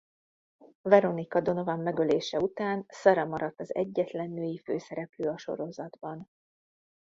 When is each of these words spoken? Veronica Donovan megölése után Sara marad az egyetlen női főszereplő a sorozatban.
Veronica 0.81 1.41
Donovan 1.41 1.79
megölése 1.79 2.39
után 2.39 2.85
Sara 2.89 3.25
marad 3.25 3.53
az 3.57 3.75
egyetlen 3.75 4.29
női 4.29 4.57
főszereplő 4.63 5.29
a 5.29 5.37
sorozatban. 5.37 6.27